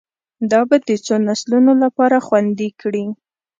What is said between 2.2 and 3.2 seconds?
خوندي کړي